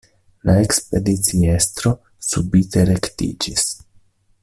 La 0.49 0.55
ekspediciestro 0.61 1.93
subite 2.31 2.89
rektiĝis. 2.93 3.71